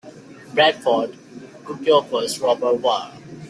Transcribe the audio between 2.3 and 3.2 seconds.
robur var.